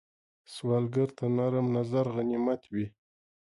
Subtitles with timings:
[0.53, 2.85] سوالګر ته نرم نظر غنیمت وي